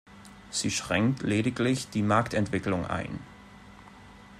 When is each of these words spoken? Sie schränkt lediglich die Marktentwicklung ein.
Sie 0.49 0.71
schränkt 0.71 1.21
lediglich 1.21 1.91
die 1.91 2.01
Marktentwicklung 2.01 2.87
ein. 2.87 3.19